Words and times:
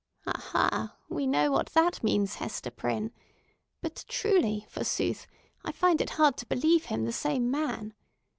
Aha! 0.25 0.95
we 1.09 1.27
know 1.27 1.51
what 1.51 1.67
that 1.73 2.03
means, 2.03 2.37
Hester 2.37 2.71
Prynne! 2.71 3.11
But 3.83 4.03
truly, 4.07 4.65
forsooth, 4.67 5.27
I 5.63 5.71
find 5.71 6.01
it 6.01 6.09
hard 6.17 6.37
to 6.37 6.47
believe 6.47 6.85
him 6.85 7.05
the 7.05 7.13
same 7.13 7.51
man. 7.51 7.93